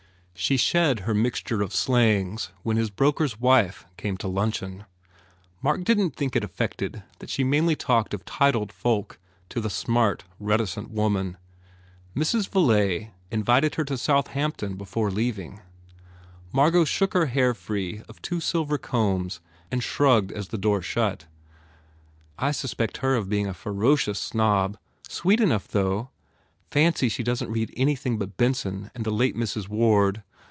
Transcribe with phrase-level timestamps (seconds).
[0.33, 4.85] She shed her mixture of slangs when his broker s wife came to luncheon.
[5.61, 9.19] Mark didn t think it affected that she mainly talked of titled folk
[9.49, 11.37] to the smart, reticent woman.
[12.15, 12.49] Mrs.
[12.49, 15.61] Villay invited her to Southampton before leaving.
[16.51, 19.41] Margot shook her hair free of two silver combs
[19.71, 21.27] and shrugged as the front door shut.
[22.39, 24.79] "I suspect her of being a ferocious snob.
[25.07, 26.09] Sweet enough, though.
[26.71, 29.67] Fancy she doesn t read anything but Benson and the late Mrs.
[29.69, 30.23] Ward.